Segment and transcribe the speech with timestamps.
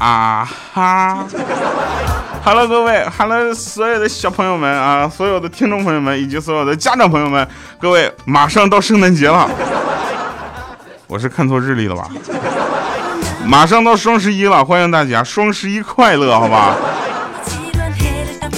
[0.00, 1.26] 啊哈
[2.42, 7.46] ！Hello，各位，Hello，所有的小朋友们啊，所有的听众朋友们以及所有的家长朋友们，
[7.78, 9.46] 各位，马上到圣诞节了，
[11.06, 12.08] 我是看错日历了吧？
[13.44, 16.74] 马上到双十一了，欢迎大家，双十一快乐，好吧？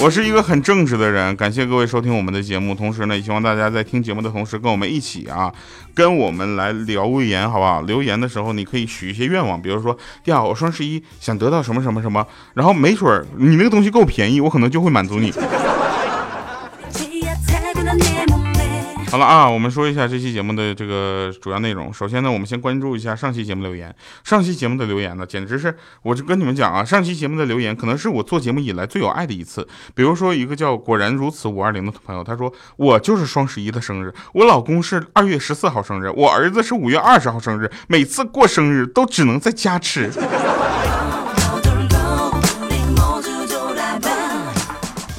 [0.03, 5.49] 我是一个很正直的人，感谢各位收听我们的节目，同时呢，也希望大家在听节目的同时，跟我们一起啊，
[5.95, 7.81] 跟我们来留言，好不好？
[7.83, 15.31] 留言的时候，你可以许一些愿望，比如说，第二，我双十一想得到什么什么什么，然后没准儿你那个东西够便宜，我可能就会满足你。
[19.13, 21.93] 好了啊，我们说一下这期节目的这个主要内容。
[21.93, 23.95] 首先呢，我们先关注一下上期节目留言。
[24.23, 29.67] 上期节目的留言呢，简直是，我就跟你们讲啊，上期节目的留言可能是我做节目以来最有爱的一次。
[29.93, 40.09] 比如说一个叫果然如此五二零的朋友，他说我就是双十一的生日，我老公是二月十四号生日，我儿子是五月二十号生日，每次过生日都只能在家吃。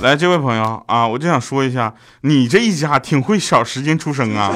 [0.04, 4.52] 来，这位朋友啊，我就想说一下，你这一家挺会找时间出生啊，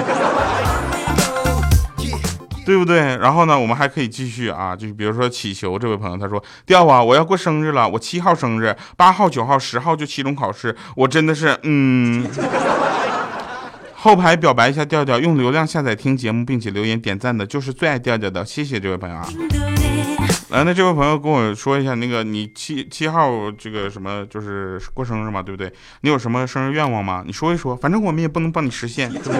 [2.67, 3.17] 对不对？
[3.17, 12.29] 然后呢，我们还可以继续啊，就比如说祈求这位朋友，他说：调啊，我要过生日了，我七号生日，八号、九号、十号就期中考试，我真的是嗯。
[13.97, 19.27] 后排表白一下调调，用流量下载听节目并且留言点赞的，就是最爱调调的，谢谢这位朋友啊。
[20.51, 25.71] 来，那这位朋友跟我说一下，那个你七七号这个什么，就是过生日嘛，对不对？
[26.01, 27.23] 你有什么生日愿望吗？
[27.27, 29.39] 你说一说，反正我们也不能帮你实现，对不对？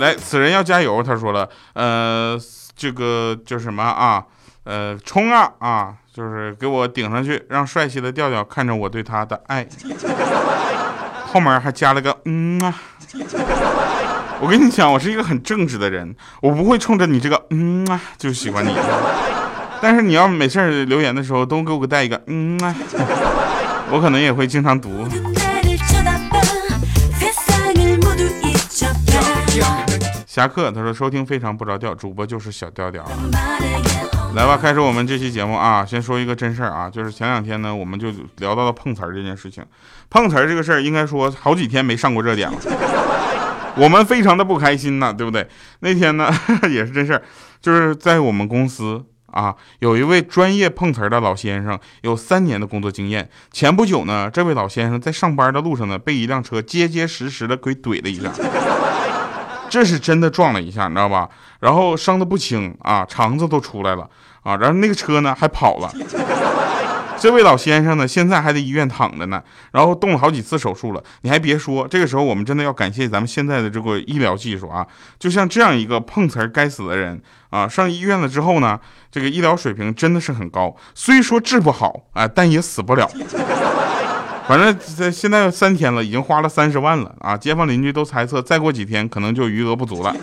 [0.00, 2.38] 来，此人要加油，他说了，呃，
[2.74, 4.24] 这个叫什么啊？
[4.64, 5.94] 呃，冲啊啊！
[6.12, 9.66] 就是给我顶上去，让帅气的调调看着我对他的爱。
[11.28, 12.74] 后面还加了个嗯啊。
[14.40, 18.70] 我跟你讲，我是一个很正直的人，我不会冲着你这个嗯啊就喜欢你。
[19.80, 22.74] 但是你要没事留言的时候都给我带一个嗯啊，
[23.90, 25.06] 我可能也会经常读。
[30.26, 33.02] 侠客他说收听非常不着调，主播就是小调调。
[34.34, 35.82] 来吧，开始我们这期节目啊！
[35.82, 39.64] 先说一个真事儿啊，就是前两天呢，我们就聊到了碰瓷儿这件事情。
[40.10, 42.58] 碰瓷儿这个事儿，应该说好几天没上过热点了。
[43.76, 45.46] 我们非常的不开心呐，对不对？
[45.80, 46.32] 那天呢
[46.70, 47.22] 也是真事儿，
[47.60, 53.28] 就是在我们公司啊，有一位专业碰瓷儿的老先生，有三年的工作经验。
[53.52, 58.32] 前不久呢，这位老先生在上班的路上呢，被一辆车结结实实的给怼了一下，
[59.68, 61.28] 这是真的撞了一下，你知道吧？
[61.60, 64.08] 然后伤的不轻啊，肠子都出来了
[64.42, 65.92] 啊，然后那个车呢还跑了。
[67.26, 69.42] 这位老先生呢，现在还在医院躺着呢，
[69.72, 71.02] 然后动了好几次手术了。
[71.22, 74.86] 你还别说，这个时候我们真的要感谢咱们现在的这个医疗技术啊！
[75.18, 77.20] 就像这样一个碰瓷儿该死的人
[77.50, 78.78] 啊，上医院了之后呢，
[79.10, 80.76] 这个医疗水平真的是很高。
[80.94, 83.10] 虽说治不好啊，但也死不了。
[84.46, 87.36] 反正在现在三天了，已经花了三十万了啊！
[87.36, 90.14] 街坊邻居都猜测，再过几天可能就余额不足了。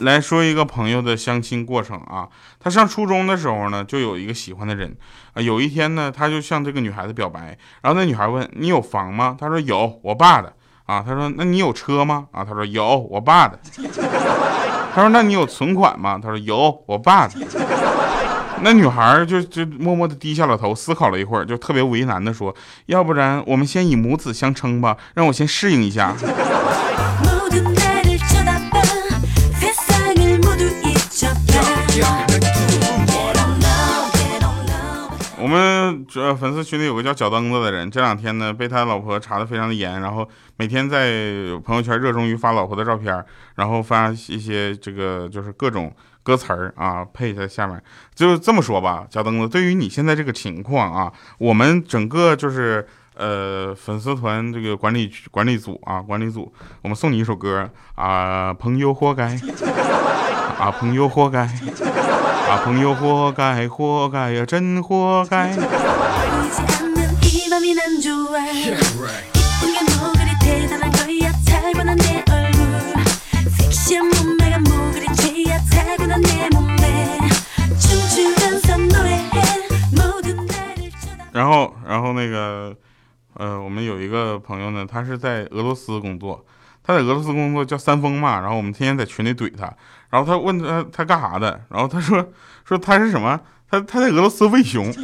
[0.00, 2.28] 来说一个朋友的相亲过程啊，
[2.58, 4.96] 他上初中的时候呢，就有一个喜欢的人
[5.34, 5.40] 啊。
[5.40, 10.52] 有一天呢，他就向这个女孩子表白，然后那女孩问：“你有房吗？”他说：“有，我爸的。”
[10.86, 13.58] 啊，他说：“那你有车吗？”啊，他说：“有，我爸的。”
[14.92, 17.34] 他说：“那你有存款吗？”他说：“有，我爸的。”
[18.62, 22.54] 那女孩就就默默的低下了头，思考了一会儿，就特别为难的说
[22.86, 26.14] ：“要不然我们先以母子相称吧，让我先适应一下。”
[35.42, 41.10] 我们这粉丝群里有个叫脚蹬子的人，这两天呢被他老婆查的非常的严，然后每天在
[41.64, 43.24] 朋友圈热衷于发老婆的照片，
[43.56, 45.92] 然后发一些这个就是各种
[46.22, 47.82] 歌词儿啊配在下面，
[48.14, 56.52] 就这么说吧，脚蹬子，对于你现在这个情况啊，我们整个就是呃粉丝团这个管理管理组啊管理组，
[56.82, 59.36] 我们送你一首歌啊，朋友活该。
[60.60, 61.40] 啊，朋友活该！
[61.40, 65.56] 啊，朋友活该，活该呀，真活该！
[81.32, 82.76] 然后，然后那个，
[83.34, 86.44] 呃，我们有一个朋友呢，他是在俄罗斯工作。
[86.90, 88.40] 他在俄罗斯工作，叫三丰嘛。
[88.40, 89.72] 然后我们天天在群里怼他，
[90.10, 92.26] 然后他问他他干啥的，然后他说
[92.64, 93.38] 说他是什么，
[93.70, 94.92] 他他在俄罗斯喂熊。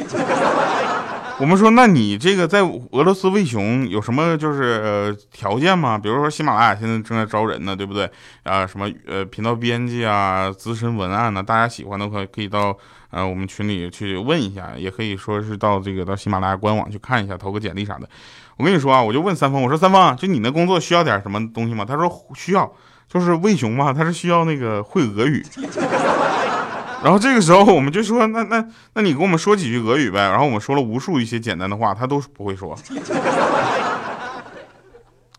[1.39, 5.95] 我们说，那你这个在俄罗斯喂熊有什么就是条件吗？
[5.95, 8.09] 比如说喜马拉雅现在正在招人呢，对不对？
[8.41, 11.43] 啊，什么呃频道编辑啊，资深文案呢？
[11.43, 12.75] 大家喜欢的话可以到
[13.11, 18.09] 呃我们群里去问一下，也可以说是到这个到喜马拉雅官网去看一下，投个简历啥的。
[18.57, 21.85] 我跟你说啊，我就问三丰，我说三丰，就你那工作需要点什么东西吗？
[21.85, 22.71] 他说需要，
[23.07, 25.45] 就是喂熊嘛，他是需要那个会俄语。
[27.03, 28.65] 然后这个时候我们就说，那那
[28.95, 30.19] 那你给我们说几句俄语呗。
[30.29, 32.75] 然后我们说了无数一些简单的话，他都不会说。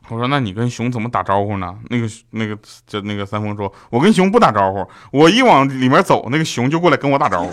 [0.09, 1.75] 我说，那你跟熊怎么打招呼呢？
[1.91, 2.57] 那个那个
[2.87, 7.51] 就那个三丰说，我跟熊不打招呼，我一往里面走，那个熊就过来跟我打招呼。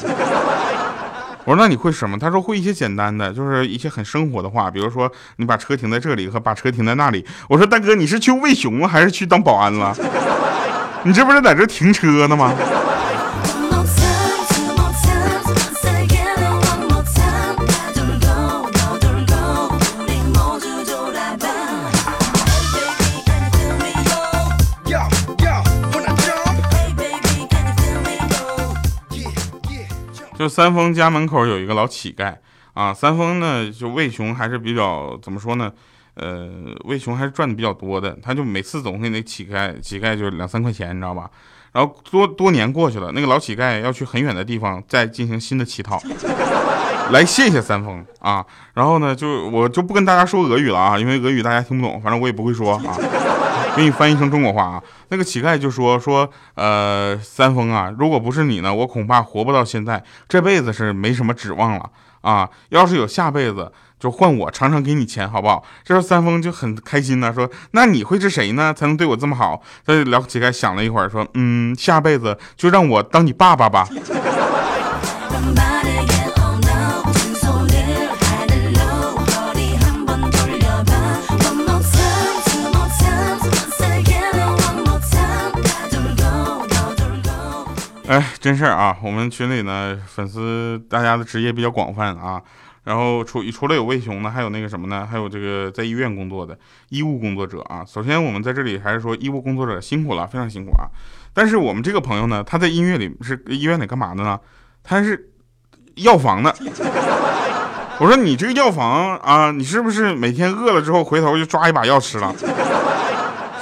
[1.45, 2.17] 我说，那你会什么？
[2.17, 7.23] 他说会一些简单的，就是一些很生活的话，比如说你把车停在这里和把车停在那里。
[7.47, 9.95] 我说，大哥，你是去喂熊还是去当保安了？
[11.03, 12.51] 你这不是在这停车呢吗？
[30.45, 32.31] 就三丰家门口有一个老乞丐
[32.75, 35.71] 啊，三丰呢就魏雄还是比较怎么说呢？
[36.13, 36.47] 呃，
[36.83, 38.15] 魏雄还是赚的比较多的。
[38.21, 41.27] 他就每次总给那乞丐，乞丐就是两三块钱，你知道吧？
[41.71, 45.99] 然后多多年过去了，那个老乞丐要去很远的地方再进行新的乞讨，
[47.09, 48.45] 来谢谢三丰啊。
[48.75, 52.95] 然后呢，就我就不跟大家说俄语了啊，因为俄语大家听不懂，反正我也不会说啊。
[53.75, 61.89] 给你翻译成中国话啊，那个乞丐就说说，呃，三丰啊，如果不是你呢，我恐怕活不到现在，这辈子是没什么指望了
[62.21, 62.49] 啊。
[62.69, 65.63] 要是有下辈子，就换我常常给你钱，好不好？
[65.83, 68.73] 这时候三丰就很开心呢，说那你会是谁呢？
[68.73, 69.61] 才能对我这么好？
[69.85, 73.87] 这老乞丐想了一会儿，说，嗯，下辈子就让我当你爸爸吧。
[88.07, 88.95] 哎，真事儿啊！
[89.01, 92.39] 我们群里呢，粉丝大家的职业比较广泛啊。
[92.83, 95.07] 然后除除了有魏熊呢，还有那个什么呢？
[95.09, 96.55] 还有这个在医院工作的
[96.89, 97.83] 医务工作者啊。
[97.83, 100.85] 首先，我们在这里还是说医务工作者辛苦了，非常辛苦啊。
[101.33, 104.39] 但是我们这个朋友呢，他在医院里是医院里干嘛的呢？
[104.83, 105.31] 他是
[105.95, 106.55] 药房的。
[107.97, 112.31] 我说你这个药房啊，你是不是每天饿了之后回头就抓一把药吃了？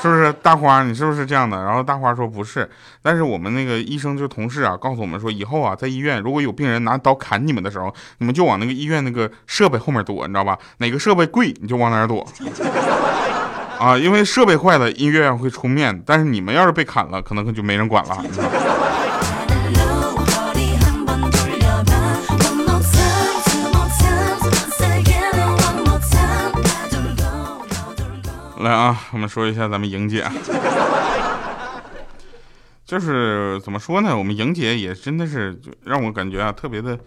[0.03, 0.83] 是不是大花？
[0.83, 1.63] 你是不是这样的？
[1.63, 2.69] 然后大花说不是，
[3.01, 10.59] 但是我们那个医生就同事啊，告诉我们说，以后啊，在医院如果有病人拿刀砍你们的时候，你们就往那个医院那个设备后面躲，你知道吧？
[10.79, 12.27] 哪个设备贵，你就往哪儿躲。
[13.79, 18.17] 啊，因为设备坏了，医院会出面，但是你们要是被砍了，可能就没人管了。
[28.63, 30.25] 来啊，我们说一下咱们莹姐，
[32.85, 34.17] 就是怎么说呢？
[34.17, 36.97] 我们莹姐也真的是让我感觉啊，特别的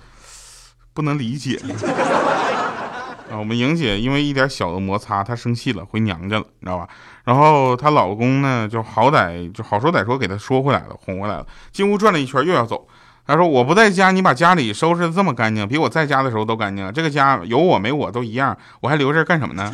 [0.92, 1.58] 不能理解
[3.32, 3.38] 啊。
[3.38, 6.86] 我们莹姐因为一点小的摩擦，她生气了，回娘家了，你知道吧？
[7.24, 11.46] 然后她老公呢，就好歹就好说歹说给她说回来了，哄回来了。
[11.72, 12.86] 进屋转了一圈，又要走。
[13.26, 16.92] 她说：“我不在家，你把家里收拾的这么干净，比我在家的时候都干净。
[16.92, 19.72] 这个家有我没我都一样，我还留这干什么呢？”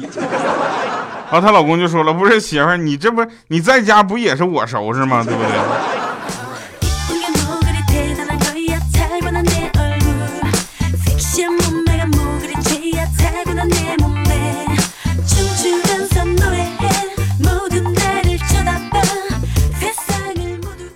[1.33, 5.25] 然后她老公就说了：“不是媳妇儿，你这不你在家不也是我收拾吗？
[5.25, 5.51] 对不对？”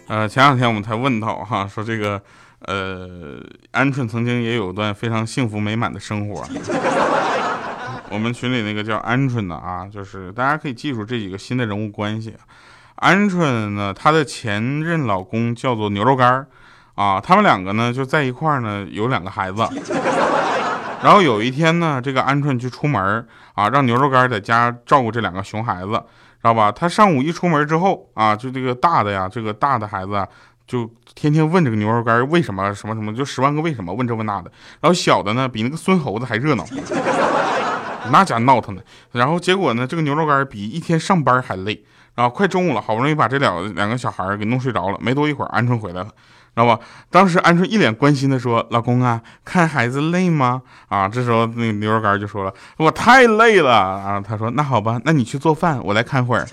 [0.08, 2.20] 呃，前两天我们才问到哈，说这个
[2.60, 3.40] 呃，
[3.72, 6.44] 鹌鹑曾经也有段非常幸福美满的生活。
[8.10, 12.34] 我们群里那个叫鹌鹑的啊，就是大家可以记住这几个新的人物关系。
[12.98, 16.46] 鹌鹑呢，她的前任老公叫做牛肉干儿
[16.94, 19.66] 啊，他们两个呢就在一块儿呢，有两个孩子。
[21.02, 26.72] 然后有一天呢，这个鹌鹑去出门啊，让牛肉干在家照顾这两个熊孩子，知道吧？
[26.72, 30.26] 他上午一出门之后啊，就这个大的呀，这个大的孩子
[30.66, 34.50] 就天天问这个牛肉干为什么什么什么，就十万个为什么，问这问那的。
[34.80, 36.64] 然后小的呢，比那个孙猴子还热闹。
[38.10, 38.82] 那家闹腾的，
[39.12, 39.86] 然后结果呢？
[39.86, 41.84] 这个牛肉干比一天上班还累。
[42.14, 44.96] 然后快中午了，好不容易把这两两个小孩给弄睡着了。
[45.02, 46.12] 没多一会儿，鹌鹑回来了，知
[46.54, 46.80] 道吧？
[47.10, 53.70] 当时鹌鹑一脸关心的说：“老公啊，看孩子累吗？”啊，这时候那个牛肉干就说了：“我太累了。”
[54.00, 56.46] 啊，他说：“那好吧，那你去做饭，我来看会儿。”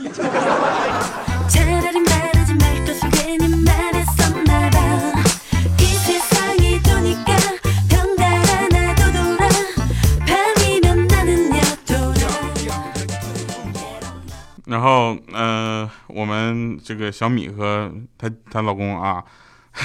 [16.23, 19.21] 我们这个小米和她她老公啊，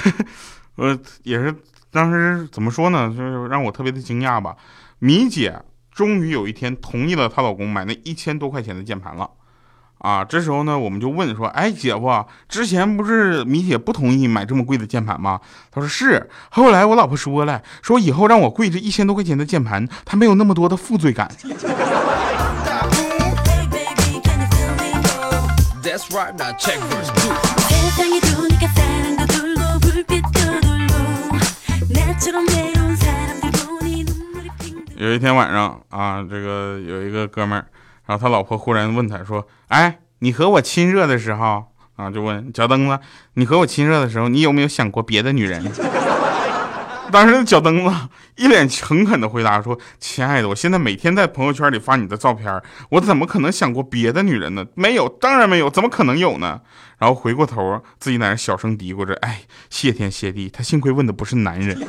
[0.77, 1.53] 呃，也是
[1.91, 4.55] 当时怎么说呢，就是让我特别的惊讶吧。
[5.01, 9.29] 米姐终于有一天同意了她老公买那一千多块钱的键盘了。
[9.99, 15.41] 啊，这时候呢，我们就问说，哎，姐夫，之前不是米姐不同意买这么贵的键盘吗？
[15.73, 16.31] 他说是。
[16.51, 21.29] 后来我老婆说了，说以后让我跪着一千多块钱的键盘，她没有那么多的负罪感。
[34.97, 37.67] 有一天晚上啊，这个有一个哥们儿。
[38.07, 41.65] 然后他老婆忽然问他说：“哎，你和我亲热的时候
[41.97, 42.99] 啊，就问脚蹬子，
[43.35, 45.63] 你和我亲热的时候，你有没有想过别的女人？”
[47.11, 47.91] 当时那脚蹬子
[48.37, 54.65] 一脸诚恳的回答说：“亲爱的，我现在每天在朋友圈里发你的照片，我怎么可能想过别的女人呢？
[54.75, 56.61] 没有，当然没有，怎么可能有呢？”
[56.99, 61.81] 然后回过头自己在那小声嘀咕着：“哎，谢天谢地，他幸亏问的不是男人。”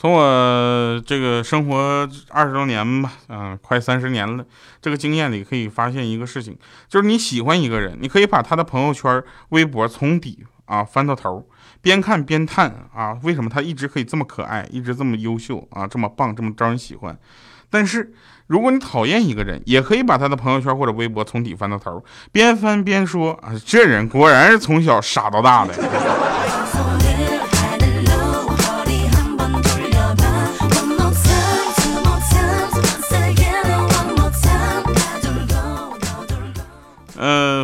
[0.00, 4.44] 从我这个生活二十多年吧，嗯，快三十年了，
[4.80, 6.56] 这个经验里可以发现一个事情，
[6.88, 11.44] 就是你喜欢一个人，你可以把他的朋友圈、微博从底啊翻到头，
[11.82, 17.18] 边看边叹啊，为什么他一直可以这么可爱，一直这么优秀啊，这么棒，这么招人喜欢。
[17.68, 18.14] 但是
[18.46, 22.00] 如果你讨厌一个人，也可以把他的朋友圈或者微博从底翻到头，
[22.30, 25.74] 边翻边说啊，这人果然是从小傻到大的。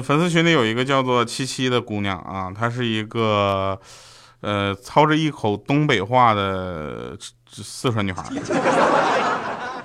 [0.04, 3.80] 粉丝群里有一个叫做七七的姑娘啊，她是一个，
[4.42, 7.16] 呃，操着一口东北话的
[7.50, 8.22] 四川女孩。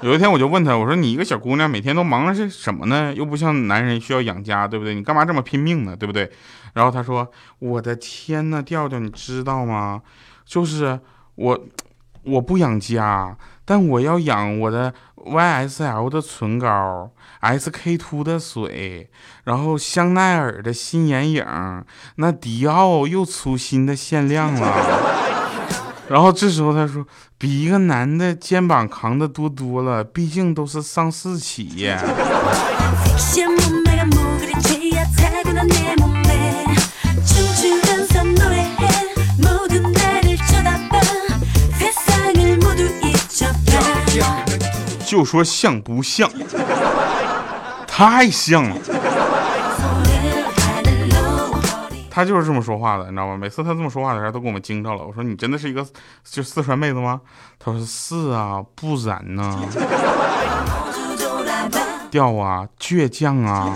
[0.02, 3.14] 有一天我就问她，我说你一个小姑娘每天都忙的是什么呢？
[3.14, 4.94] 又不像男人需要养家，对不对？
[4.94, 5.96] 你干嘛这么拼命呢？
[5.96, 6.30] 对不对？
[6.74, 10.02] 然后她说，我的天呐，调调，你知道吗？
[10.46, 11.00] 就是
[11.36, 11.58] 我，
[12.30, 17.12] 我不养家，但我要养我的 YSL 的唇膏。
[17.42, 19.10] SK two 的水，
[19.46, 21.46] 然后香奈儿的新眼影，
[22.16, 24.74] 那迪奥又出新的限量了。
[26.10, 27.06] 然后这时候他说，
[27.38, 31.98] 比一个男的肩膀扛的多多了，毕竟都是上市企业。
[45.10, 46.30] 就说像不像？
[47.88, 48.76] 太像了，
[52.12, 53.36] 他就是这么说话的，你知道吗？
[53.36, 55.04] 每次他这么说话的时候，都给我们惊着了。
[55.04, 55.84] 我说你真的是一个
[56.24, 57.22] 就四川妹子吗？
[57.58, 59.60] 他说是啊，不然呢？
[62.12, 63.76] 调啊，倔强啊。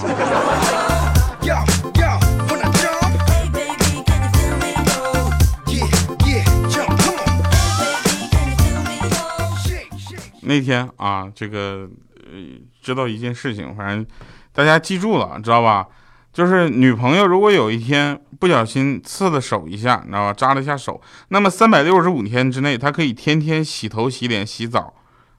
[10.45, 12.39] 那天啊，这个呃。
[12.83, 14.05] 知道一件事情，反正
[14.51, 15.87] 大家记住了，知道吧？
[16.33, 20.33] 就是女朋友如果有一天不小心刺了手一下，你知道吧？
[20.33, 24.93] 扎了一下手，那么三百六十五天之内，她可以天天洗头、洗脸、洗澡，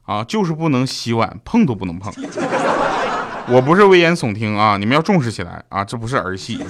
[0.07, 2.11] 啊，就是不能洗碗，碰都不能碰。
[3.53, 6.65] 我不是危言耸听啊，你们要重视起来啊，这不是儿戏。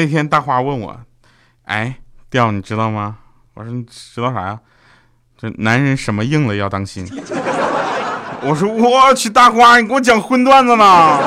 [0.00, 0.96] 那天大花问我
[1.66, 1.96] ：“哎，
[2.30, 3.16] 调你知道吗？”
[3.52, 4.58] 我说：“你知道啥呀？
[5.38, 7.06] 这男人什么硬了要当心。
[8.40, 11.18] ”我说：“我去，大花，你给我讲荤段子呢？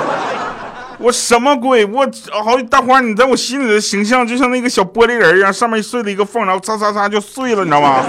[0.98, 1.86] 我什么鬼？
[1.86, 2.03] 我
[2.44, 8.03] 好大花，你在我心里的形象就像那个小玻璃人一样，上面碎了一个缝，然后擦擦擦就碎了，你知道吗？”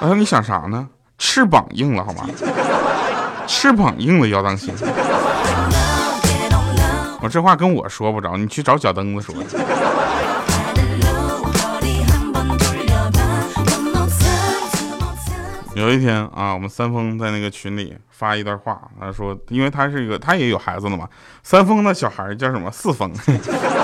[0.00, 0.88] 我说：“你想啥呢？
[1.16, 2.26] 翅膀硬了好吗？
[3.46, 4.74] 翅膀硬了要当心。”
[7.22, 9.34] 我这话跟我说不着，你去找脚蹬子说。
[15.74, 21.08] 有一天啊，我们三丰在那个群里发一段话，他说，因为他是一个，他也有孩子了嘛。
[21.42, 22.70] 三丰的小孩叫什么？
[22.70, 23.10] 四丰。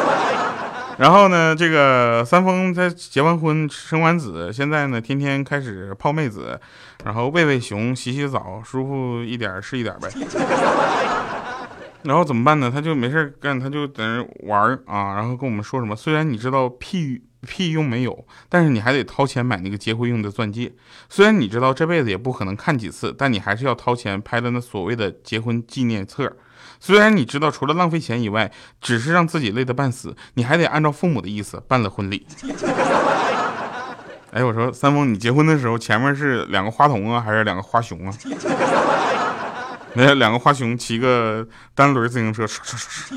[0.99, 6.59] 然后呢，这个三丰他结完婚，生完子，现在呢，天天开始泡妹子，
[7.05, 10.09] 然后喂喂熊，洗洗澡，舒服一点是一点呗。
[12.07, 12.71] 然后怎么办呢？
[12.73, 15.97] 他就没事干，他就在那玩啊，然后跟我们说什么？
[15.97, 20.73] 虽然你知道屁屁用没有，但是你还得掏钱买那个结婚用的钻戒。
[21.09, 26.33] 虽然你知道这辈子也不可能看几次，但你还是要掏钱拍的那所谓的结婚纪念册。
[26.79, 32.27] 虽然你知道除了浪费钱以外，只是让自己累得半死，你还得按照父母的意思办了婚礼。
[34.31, 38.13] 哎，我说三丰，你结婚的时候前面是两个花童啊，还是两个花熊啊？
[39.99, 43.17] 那两个花熊骑个单轮自行车，唰唰唰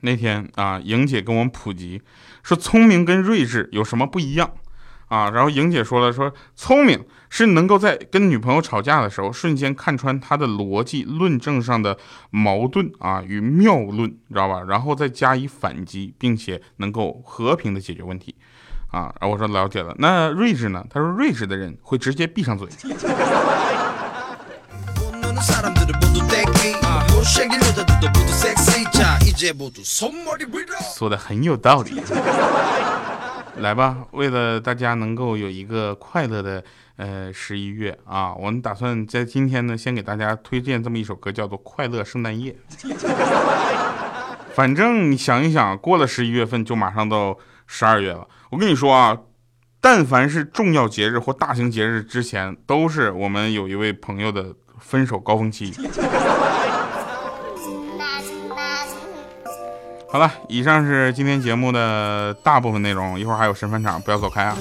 [0.00, 2.02] 那天啊，莹姐跟我们普及
[2.42, 4.50] 说，聪明跟睿智有什么不一样
[5.08, 5.30] 啊？
[5.30, 11.98] 然后莹姐说了，说聪明是能够在跟女朋友吵架的时候，瞬间看穿她的逻辑论证上的
[12.30, 14.62] 矛盾啊与谬论，知道吧？
[14.68, 18.34] 然后再加以反击，并且能够和平的解决问题
[18.90, 19.12] 啊。
[19.20, 20.84] 然后我说了解了，那睿智呢？
[20.88, 22.68] 他说睿智的人会直接闭上嘴。
[30.96, 32.00] 说的很有道理，
[33.60, 36.62] 来吧，为了大家能够有一个快乐的
[36.96, 42.56] 呃十一月啊，我们打算在今天呢，先给大家推荐这么一首歌，叫做《快乐圣诞夜》。
[44.54, 47.36] 反正你想一想，过了十一月份就马上到
[47.66, 48.26] 十二月了。
[48.50, 49.18] 我跟你说啊，
[49.80, 55.72] 但凡是重要节日或大型节日之前，都是我们有一位朋友的分手高峰期。
[60.10, 64.56] 好了，以上是今天节目的大部分内容，一会儿还有神返场，不要走开啊。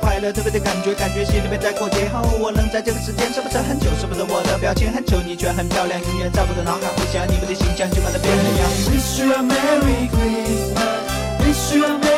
[0.00, 3.86] 快乐，特别的感觉，感觉心里面在过节后，我能在这个时间，是不是很久？
[4.00, 8.70] 舍不得我的表情很丑，你却很漂亮，永远在我的脑海回想你们的形象，就把它变了样。
[8.88, 11.04] Wish you a Merry Christmas,
[11.40, 12.17] wish you a Merry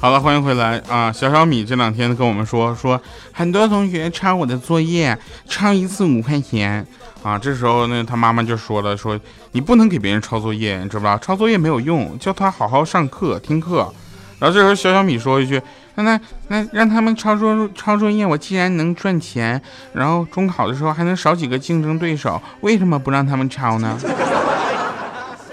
[0.00, 1.12] 好了，欢迎回来啊！
[1.12, 3.00] 小小米这两天跟我们说说，
[3.32, 5.16] 很多同学抄我的作业，
[5.48, 6.84] 抄一次五块钱
[7.22, 7.38] 啊。
[7.38, 9.18] 这时候呢，他妈妈就说了，说
[9.52, 11.16] 你不能给别人抄作业，你知不知道？
[11.18, 13.92] 抄作业没有用，叫他好好上课听课。
[14.40, 15.62] 然后这时候小小米说一句，
[15.94, 23.96] 那那那让他们抄作抄作业，我既然能赚钱，然后中考的时候还能少几个竞争对手，为什么不让他们抄呢？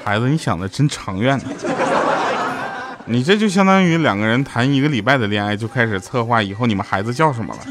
[0.04, 1.46] 孩子，你想的真长远呢。
[3.06, 7.62] 你这就相当于两个人谈一个礼拜的恋爱，就开始策划以后你们孩子叫什么了。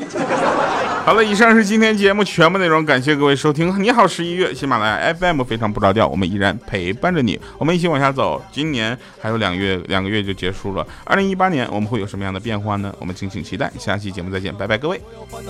[1.09, 3.83] 好了，以上是今天节目全部内容，感谢各位收听。
[3.83, 8.45] 你好，十一月喜马拉雅 FM 非常不着调，我们依然陪伴着你，我们一起往下走。
[8.53, 10.87] 今年还有两月，两个月就结束了。
[11.05, 12.95] 二零一八年我们会有什么样的变化呢？
[12.99, 13.73] 我们敬请期待。
[13.79, 15.01] 下期节目再见，拜拜，各位。
[15.01, 15.41] Wish